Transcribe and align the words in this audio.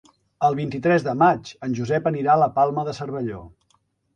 El 0.47 0.55
vint-i-tres 0.59 1.03
de 1.07 1.13
maig 1.23 1.51
en 1.67 1.77
Josep 1.81 2.09
anirà 2.13 2.33
a 2.37 2.41
la 2.45 2.49
Palma 2.59 2.87
de 2.89 2.99
Cervelló. 3.03 3.45